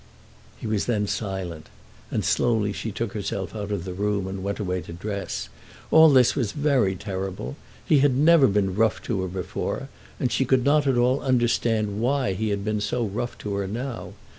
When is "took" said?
2.91-3.13